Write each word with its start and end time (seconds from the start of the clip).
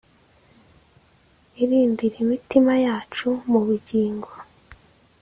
irindira 1.63 2.15
imitima 2.23 2.73
yacu 2.85 3.29
mu 3.51 3.59
bugingo 3.65 4.29